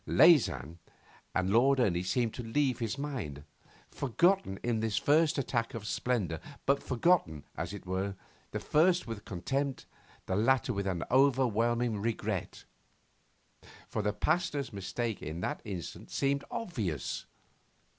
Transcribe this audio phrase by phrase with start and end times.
[0.07, 0.79] Leysin
[1.35, 3.43] and Lord Ernie seemed to leave his mind,
[3.91, 8.15] forgotten in this first attack of splendour, but forgotten, as it were,
[8.49, 9.85] the first with contempt,
[10.25, 12.63] the latter with an overwhelming regret.
[13.87, 17.27] For the Pasteur's mistake in that instant seemed obvious.